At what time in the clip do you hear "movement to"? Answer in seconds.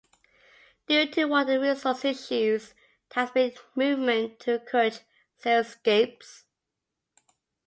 3.79-4.55